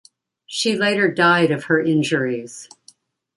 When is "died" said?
1.13-1.51